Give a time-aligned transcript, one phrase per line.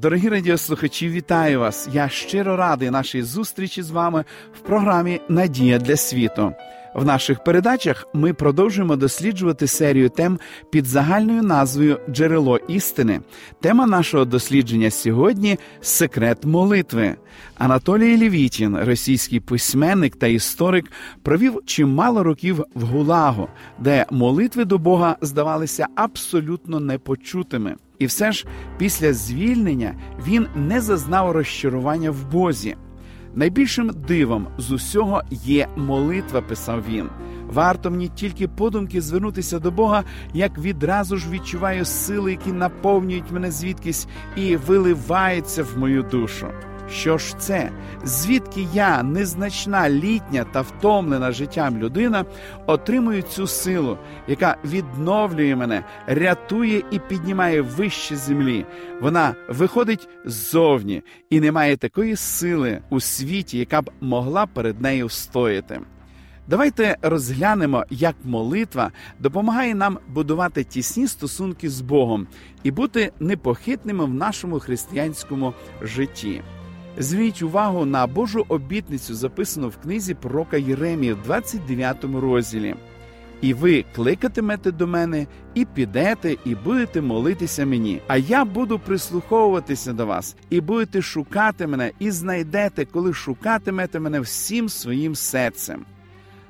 [0.00, 1.88] Дорогі радіослухачі, вітаю вас!
[1.92, 6.52] Я щиро радий нашій зустрічі з вами в програмі Надія для світу.
[6.94, 10.38] В наших передачах ми продовжуємо досліджувати серію тем
[10.70, 13.20] під загальною назвою Джерело істини.
[13.60, 17.16] Тема нашого дослідження сьогодні секрет молитви.
[17.58, 23.48] Анатолій Лівітін, російський письменник та історик, провів чимало років в Гулагу,
[23.78, 27.76] де молитви до Бога здавалися абсолютно непочутими.
[27.98, 28.46] І все ж
[28.78, 29.94] після звільнення
[30.26, 32.76] він не зазнав розчарування в Бозі.
[33.36, 37.08] Найбільшим дивом з усього є молитва, писав він.
[37.46, 40.04] Варто мені тільки подумки звернутися до Бога,
[40.34, 46.46] як відразу ж відчуваю сили, які наповнюють мене звідкись і виливаються в мою душу.
[46.90, 47.70] Що ж це?
[48.04, 52.24] Звідки я, незначна літня та втомлена життям людина,
[52.66, 58.66] отримую цю силу, яка відновлює мене, рятує і піднімає вище землі.
[59.00, 65.80] Вона виходить ззовні і немає такої сили у світі, яка б могла перед нею встояти.
[66.48, 72.26] Давайте розглянемо, як молитва допомагає нам будувати тісні стосунки з Богом
[72.62, 76.42] і бути непохитними в нашому християнському житті.
[76.98, 82.74] Зверніть увагу на Божу обітницю, записану в книзі пророка Єремії в 29 розділі.
[83.40, 88.00] І ви кликатимете до мене, і підете, і будете молитися мені.
[88.06, 94.20] А я буду прислуховуватися до вас, і будете шукати мене, і знайдете, коли шукатимете мене
[94.20, 95.84] всім своїм серцем.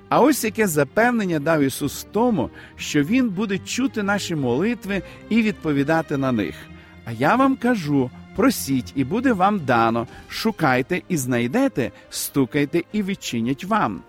[0.09, 6.17] А ось яке запевнення дав Ісус тому, що Він буде чути наші молитви і відповідати
[6.17, 6.55] на них.
[7.05, 8.11] А я вам кажу.
[8.37, 14.03] Просіть, і буде вам дано, шукайте і знайдете, стукайте і відчинять вам.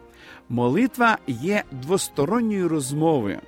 [0.49, 3.39] Молитва є двосторонньою розмовою.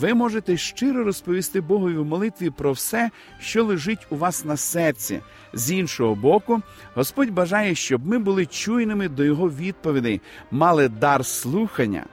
[0.00, 5.20] Ви можете щиро розповісти Богові в молитві про все, що лежить у вас на серці.
[5.52, 6.62] З іншого боку,
[6.94, 12.04] Господь бажає, щоб ми були чуйними до Його відповідей, мали дар слухання.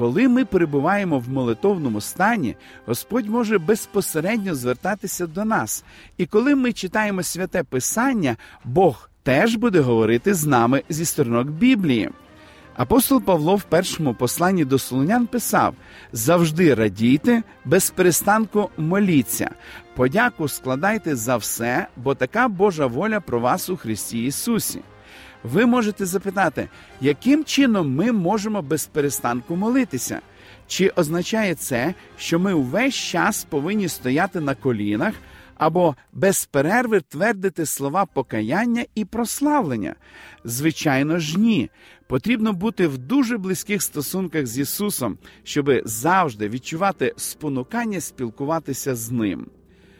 [0.00, 2.56] Коли ми перебуваємо в молитовному стані,
[2.86, 5.84] Господь може безпосередньо звертатися до нас.
[6.16, 12.10] І коли ми читаємо святе Писання, Бог теж буде говорити з нами зі сторінок Біблії.
[12.76, 15.74] Апостол Павло в першому посланні до Солонян писав:
[16.12, 19.50] завжди радійте, без перестанку моліться,
[19.96, 24.80] подяку складайте за все, бо така Божа воля про вас у Христі Ісусі.
[25.42, 26.68] Ви можете запитати,
[27.00, 30.20] яким чином ми можемо без перестанку молитися?
[30.66, 35.14] Чи означає це, що ми увесь час повинні стояти на колінах
[35.56, 39.94] або без перерви твердити слова покаяння і прославлення?
[40.44, 41.70] Звичайно ж, ні.
[42.06, 49.46] Потрібно бути в дуже близьких стосунках з Ісусом, щоби завжди відчувати спонукання спілкуватися з Ним.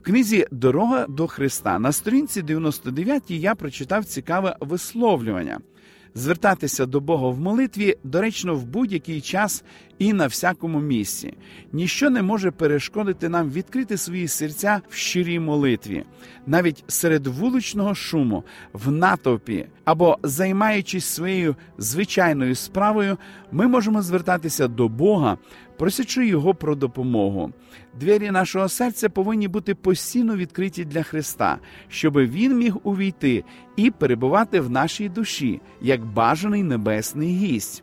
[0.01, 5.61] В книзі Дорога до Христа на сторінці 99 я прочитав цікаве висловлювання.
[6.15, 9.65] Звертатися до Бога в молитві доречно в будь-який час
[9.99, 11.35] і на всякому місці.
[11.73, 16.05] Ніщо не може перешкодити нам відкрити свої серця в щирій молитві,
[16.47, 23.19] навіть серед вуличного шуму, в натовпі або займаючись своєю звичайною справою,
[23.53, 25.39] ми можемо звертатися до Бога,
[25.81, 27.53] просячи Його про допомогу.
[28.01, 31.59] Двері нашого серця повинні бути постійно відкриті для Христа,
[31.89, 33.45] щоб Він міг увійти
[33.77, 37.83] і перебувати в нашій душі як бажаний небесний гість.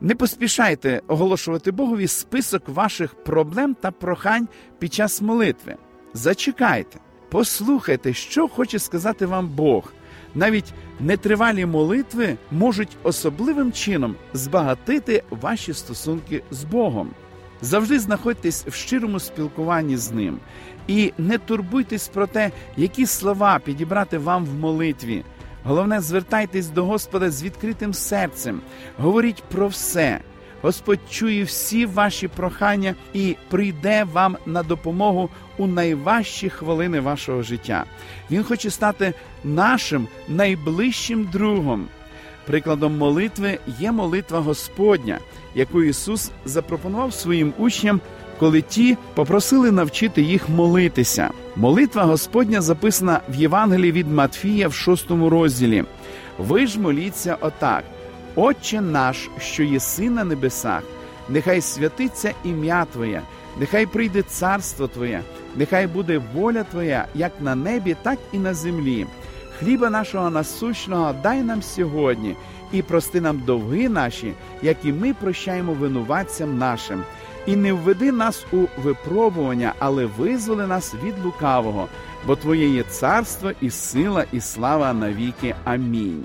[0.00, 5.76] Не поспішайте оголошувати Богові список ваших проблем та прохань під час молитви.
[6.14, 6.98] Зачекайте,
[7.30, 9.92] послухайте, що хоче сказати вам Бог.
[10.34, 17.10] Навіть нетривалі молитви можуть особливим чином збагатити ваші стосунки з Богом.
[17.62, 20.38] Завжди знаходьтесь в щирому спілкуванні з ним
[20.86, 25.24] і не турбуйтесь про те, які слова підібрати вам в молитві.
[25.64, 28.60] Головне, звертайтесь до Господа з відкритим серцем,
[28.98, 30.20] говоріть про все.
[30.62, 37.84] Господь чує всі ваші прохання і прийде вам на допомогу у найважчі хвилини вашого життя.
[38.30, 39.14] Він хоче стати
[39.44, 41.88] нашим найближчим другом.
[42.46, 45.18] Прикладом молитви є молитва Господня,
[45.54, 48.00] яку Ісус запропонував своїм учням,
[48.38, 51.30] коли ті попросили навчити їх молитися.
[51.56, 55.84] Молитва Господня записана в Євангелії від Матфія в шостому розділі.
[56.38, 57.84] Ви ж моліться отак:
[58.34, 60.82] Отче наш, що єси на небесах,
[61.28, 63.22] нехай святиться ім'я Твоє,
[63.60, 65.20] нехай прийде царство Твоє,
[65.56, 69.06] нехай буде воля Твоя, як на небі, так і на землі.
[69.62, 72.36] Хліба нашого насущного дай нам сьогодні
[72.72, 74.32] і прости нам довги наші,
[74.62, 77.02] як і ми прощаємо винуватцям нашим.
[77.46, 81.88] І не введи нас у випробування, але визволи нас від лукавого,
[82.26, 85.54] бо Твоє є царство і сила, і слава навіки.
[85.64, 86.24] Амінь.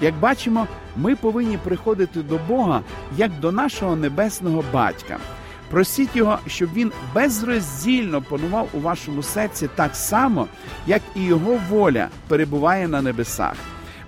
[0.00, 0.66] Як бачимо,
[0.96, 2.82] ми повинні приходити до Бога
[3.16, 5.18] як до нашого небесного батька.
[5.70, 10.48] Просіть його, щоб він безроздільно панував у вашому серці так само,
[10.86, 13.54] як і його воля перебуває на небесах.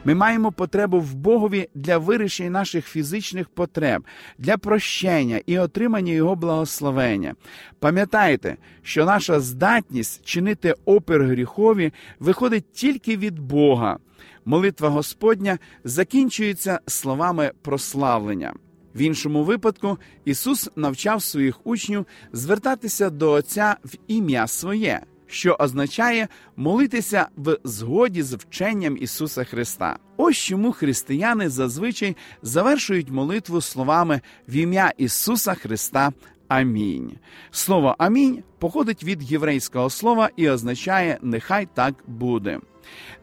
[0.05, 4.05] Ми маємо потребу в Богові для вирішення наших фізичних потреб,
[4.39, 7.35] для прощення і отримання Його благословення.
[7.79, 13.99] Пам'ятайте, що наша здатність чинити опір гріхові виходить тільки від Бога.
[14.45, 18.53] Молитва Господня закінчується словами прославлення.
[18.95, 25.01] В іншому випадку Ісус навчав своїх учнів звертатися до Отця в ім'я своє
[25.33, 29.99] що означає молитися в згоді з вченням Ісуса Христа.
[30.17, 36.13] Ось чому християни зазвичай завершують молитву словами в ім'я Ісуса Христа.
[36.53, 37.13] Амінь.
[37.51, 42.59] Слово амінь походить від єврейського слова і означає нехай так буде.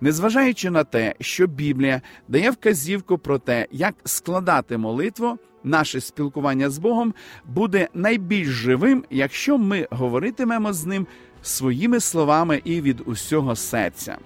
[0.01, 6.77] Незважаючи на те, що Біблія дає вказівку про те, як складати молитву, наше спілкування з
[6.77, 7.13] Богом
[7.45, 11.07] буде найбільш живим, якщо ми говоритимемо з ним
[11.41, 14.17] своїми словами і від усього серця.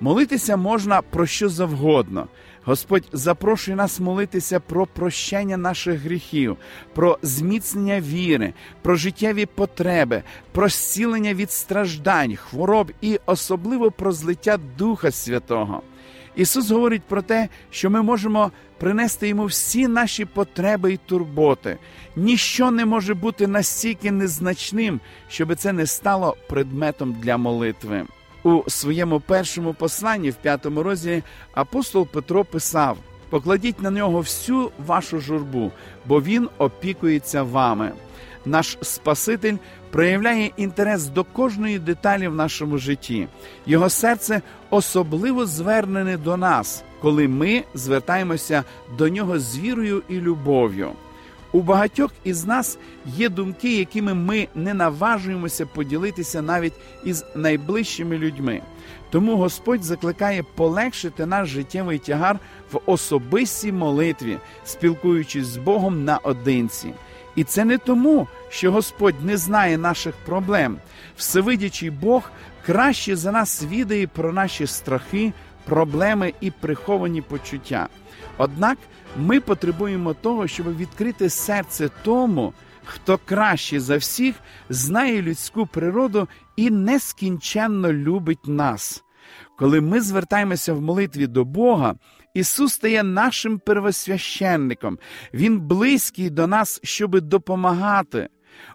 [0.00, 2.28] Молитися можна про що завгодно.
[2.64, 6.56] Господь запрошує нас молитися про прощення наших гріхів,
[6.94, 10.22] про зміцнення віри, про життєві потреби,
[10.52, 15.82] про зцілення від страждань, хвороб і особливо про злиття Духа Святого.
[16.36, 21.78] Ісус говорить про те, що ми можемо принести йому всі наші потреби і турботи.
[22.16, 28.06] Ніщо не може бути настільки незначним, щоб це не стало предметом для молитви.
[28.42, 31.22] У своєму першому посланні, в п'ятому розділі,
[31.54, 32.98] апостол Петро писав:
[33.30, 35.72] покладіть на нього всю вашу журбу,
[36.06, 37.92] бо він опікується вами.
[38.44, 39.56] Наш Спаситель
[39.90, 43.28] проявляє інтерес до кожної деталі в нашому житті.
[43.66, 48.64] Його серце особливо звернене до нас, коли ми звертаємося
[48.98, 50.90] до нього з вірою і любов'ю.
[51.52, 56.72] У багатьох із нас є думки, якими ми не наважуємося поділитися навіть
[57.04, 58.62] із найближчими людьми.
[59.10, 62.38] Тому Господь закликає полегшити наш життєвий тягар
[62.72, 66.94] в особистій молитві, спілкуючись з Богом наодинці.
[67.36, 70.76] І це не тому, що Господь не знає наших проблем.
[71.16, 72.30] Всевидячий Бог
[72.66, 75.32] краще за нас відає про наші страхи,
[75.64, 77.88] проблеми і приховані почуття.
[78.38, 78.78] Однак
[79.16, 82.52] ми потребуємо того, щоб відкрити серце тому,
[82.84, 84.34] хто краще за всіх
[84.68, 89.04] знає людську природу і нескінченно любить нас.
[89.58, 91.94] Коли ми звертаємося в молитві до Бога,
[92.34, 94.98] Ісус стає нашим первосвященником,
[95.34, 98.28] Він близький до нас, щоби допомагати.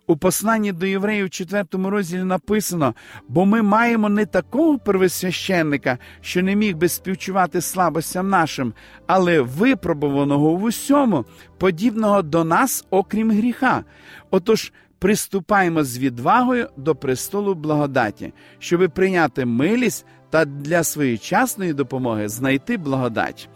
[0.08, 2.94] У посланні до євреїв, в 4 розділі написано:
[3.28, 8.74] бо ми маємо не такого первосвященника, що не міг би співчувати слабостям нашим,
[9.07, 11.26] але випробуваного в усьому,
[11.57, 13.84] подібного до нас, окрім гріха.
[14.31, 22.78] Отож, приступаємо з відвагою до престолу благодаті, щоби прийняти милість та для своєчасної допомоги знайти
[22.78, 23.50] благодать.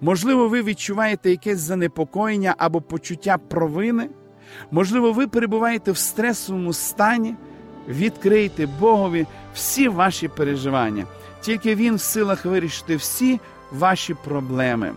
[0.00, 4.08] Можливо, ви відчуваєте якесь занепокоєння або почуття провини.
[4.70, 7.34] Можливо, ви перебуваєте в стресовому стані,
[7.88, 11.04] відкрийте Богові всі ваші переживання,
[11.40, 13.40] тільки Він в силах вирішити всі
[13.72, 14.92] ваші проблеми.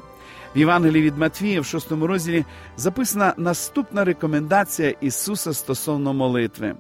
[0.55, 2.46] В Євангелії від Матвія, в шостому розділі,
[2.77, 6.75] записана наступна рекомендація Ісуса стосовно молитви.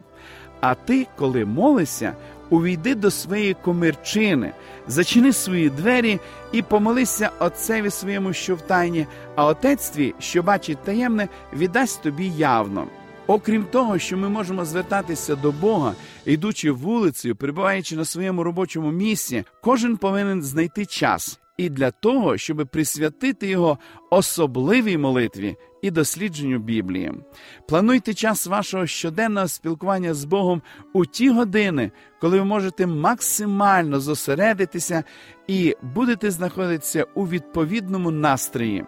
[0.61, 2.15] А ти, коли молишся,
[2.51, 4.51] увійди до своєї комірчини,
[4.87, 6.19] зачини свої двері
[6.51, 12.31] і помолися Отцеві своєму, що в тайні, а Отець твій, що бачить таємне, віддасть тобі
[12.37, 12.87] явно.
[13.27, 15.93] Окрім того, що ми можемо звертатися до Бога,
[16.25, 22.67] йдучи вулицею, перебуваючи на своєму робочому місці, кожен повинен знайти час і для того, щоб
[22.67, 23.77] присвятити його
[24.09, 27.13] особливій молитві і дослідженню Біблії.
[27.67, 30.61] Плануйте час вашого щоденного спілкування з Богом
[30.93, 35.03] у ті години, коли ви можете максимально зосередитися
[35.47, 38.85] і будете знаходитися у відповідному настрої.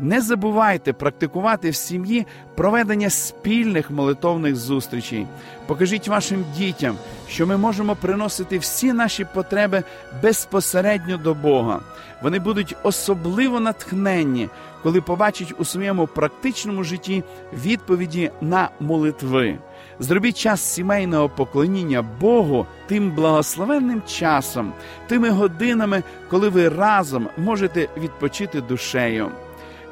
[0.00, 5.26] Не забувайте практикувати в сім'ї проведення спільних молитовних зустрічей.
[5.66, 6.96] Покажіть вашим дітям,
[7.28, 9.82] що ми можемо приносити всі наші потреби
[10.22, 11.80] безпосередньо до Бога.
[12.22, 14.48] Вони будуть особливо натхненні,
[14.82, 17.24] коли побачать у своєму практичному житті
[17.64, 19.58] відповіді на молитви.
[19.98, 24.72] Зробіть час сімейного поклоніння Богу тим благословенним часом,
[25.08, 29.30] тими годинами, коли ви разом можете відпочити душею.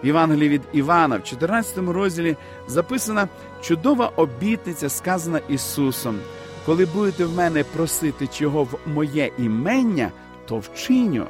[0.03, 2.37] В Євангелії від Івана, в 14 розділі,
[2.67, 3.29] записана
[3.62, 6.19] чудова обітниця, сказана Ісусом.
[6.67, 10.11] Коли будете в мене просити чого в моє імення,
[10.47, 11.26] то вчиню.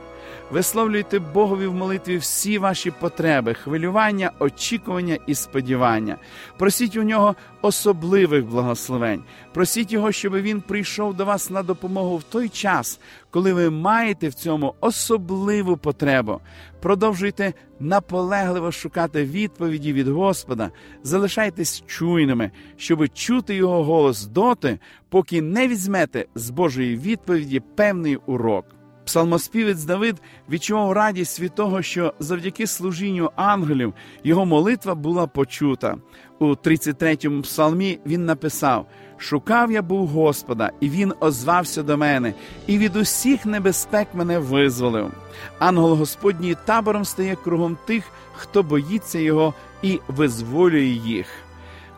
[0.51, 6.17] Висловлюйте Богові в молитві всі ваші потреби, хвилювання, очікування і сподівання.
[6.59, 9.25] Просіть у нього особливих благословень.
[9.55, 13.01] Просіть його, щоб він прийшов до вас на допомогу в той час,
[13.31, 16.41] коли ви маєте в цьому особливу потребу.
[16.81, 20.71] Продовжуйте наполегливо шукати відповіді від Господа,
[21.03, 28.76] залишайтесь чуйними, щоб чути його голос доти, поки не візьмете з Божої відповіді певний урок.
[29.07, 30.17] Псалмоспівець Давид
[30.51, 33.95] відчував радість від того, що завдяки служінню ангелів
[34.25, 35.97] його молитва була почута.
[36.39, 38.87] У 33-му псалмі він написав:
[39.17, 42.35] Шукав я був Господа, і він озвався до мене,
[42.67, 45.13] і від усіх небезпек мене визволив.
[45.59, 51.27] Ангел Господній табором стає кругом тих, хто боїться його і визволює їх.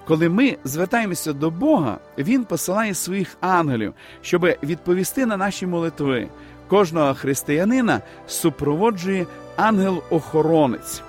[0.09, 6.29] Коли ми звертаємося до Бога, Він посилає своїх ангелів, щоб відповісти на наші молитви.
[6.69, 11.03] Кожного християнина супроводжує ангел-охоронець.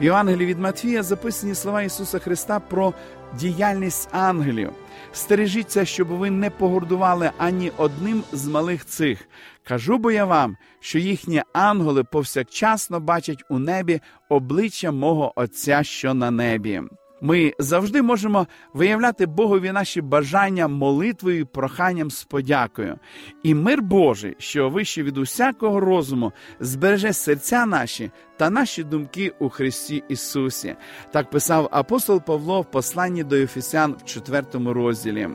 [0.00, 2.94] В Євангелії від Матвія записані слова Ісуса Христа про
[3.38, 4.70] діяльність ангелів.
[5.12, 9.28] Стережіться, щоб ви не погордували ані одним з малих цих.
[9.64, 16.14] Кажу бо я вам, що їхні ангели повсякчасно бачать у небі обличчя мого Отця, що
[16.14, 16.82] на небі.
[17.20, 22.98] Ми завжди можемо виявляти Богові наші бажання молитвою, проханням з подякою.
[23.42, 29.48] І мир Божий, що вище від усякого розуму, збереже серця наші та наші думки у
[29.48, 30.74] Христі Ісусі.
[31.12, 35.28] Так писав апостол Павло в посланні до Ефесян в 4 розділі.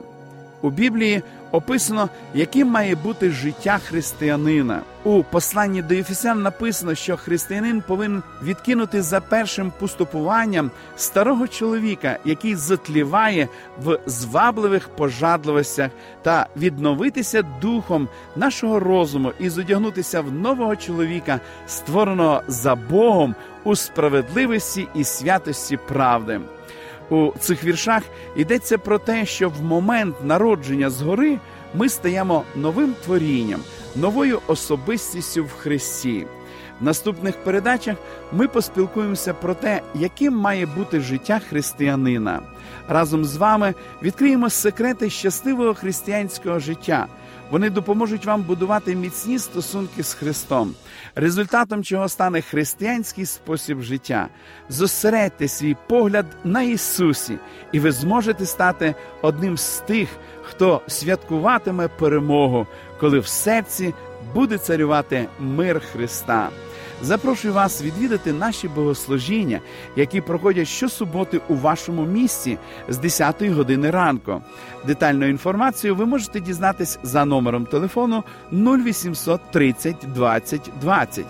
[0.62, 1.22] У Біблії
[1.52, 4.82] описано, яким має бути життя християнина.
[5.04, 12.56] У посланні до Єфесян написано, що християнин повинен відкинути за першим поступуванням старого чоловіка, який
[12.56, 13.48] затліває
[13.84, 15.92] в звабливих пожадливостях,
[16.22, 24.88] та відновитися духом нашого розуму і зодягнутися в нового чоловіка, створеного за Богом у справедливості
[24.96, 26.42] і святості правди.
[27.12, 28.04] У цих віршах
[28.36, 31.40] йдеться про те, що в момент народження згори
[31.74, 33.60] ми стаємо новим творінням,
[33.96, 36.28] новою особистістю в Христі.
[36.82, 37.98] Наступних передачах
[38.32, 42.40] ми поспілкуємося про те, яким має бути життя християнина.
[42.88, 43.74] Разом з вами
[44.04, 47.08] відкриємо секрети щасливого християнського життя.
[47.52, 50.74] Вони допоможуть вам будувати міцні стосунки з Христом,
[51.16, 54.28] результатом чого стане християнський спосіб життя.
[54.70, 57.38] Зосередьте свій погляд на Ісусі,
[57.72, 60.10] і ви зможете стати одним з тих,
[60.44, 62.68] хто святкуватиме перемогу,
[63.00, 63.94] коли в серці
[64.34, 66.50] буде царювати мир Христа.
[67.04, 69.60] Запрошую вас відвідати наші богослужіння,
[69.96, 72.58] які проходять щосуботи у вашому місці
[72.90, 74.42] з 10 години ранку.
[74.88, 81.26] Детальну інформацію ви можете дізнатись за номером телефону 0800 30 20 20.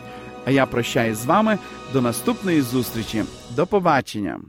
[0.45, 1.57] А я прощаюсь з вами
[1.93, 3.23] до наступної зустрічі.
[3.55, 4.39] До побачення.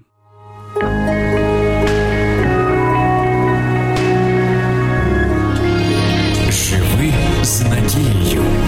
[6.50, 7.12] Живи
[7.42, 8.61] з надією.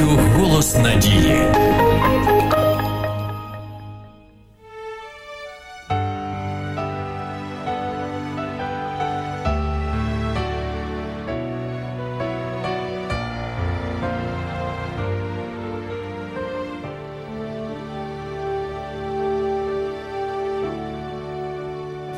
[0.00, 1.38] Радіо Голос Надії.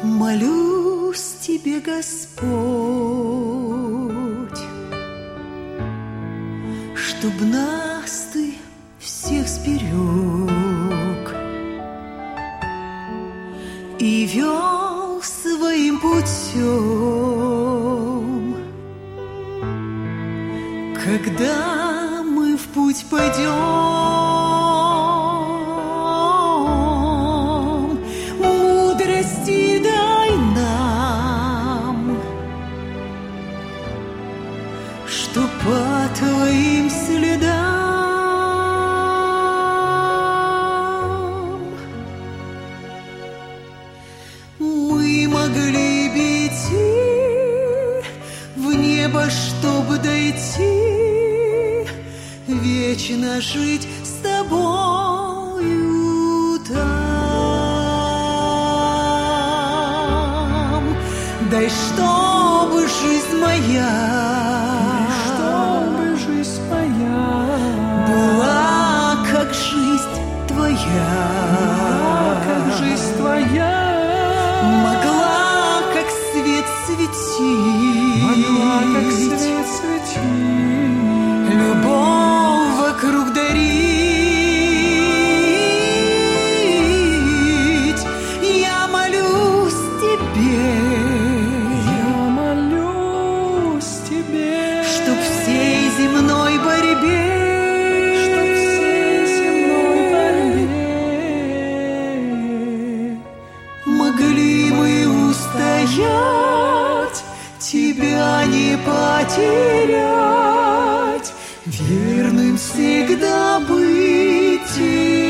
[0.05, 3.32] Молюсь тебе, Господь,
[7.24, 7.83] Чтоб нас
[35.34, 37.64] что по твоим следам
[44.60, 46.70] мы могли бить
[48.56, 50.78] в небо, чтобы дойти,
[52.48, 53.88] вечно жить
[108.86, 110.04] потерять,
[111.66, 115.23] верным всегда быть.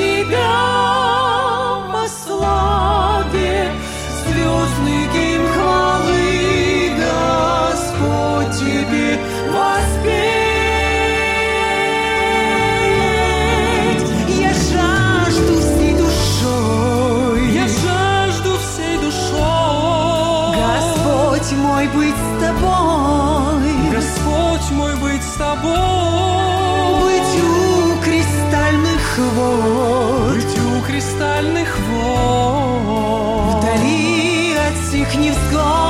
[0.00, 0.39] she.
[34.90, 35.89] всіх ні в склад.